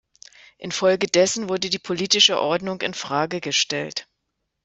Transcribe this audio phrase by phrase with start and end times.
[0.57, 4.07] Infolgedessen wurde die politische Ordnung in Frage gestellt.